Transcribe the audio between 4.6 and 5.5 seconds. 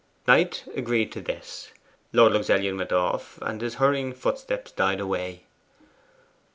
died away.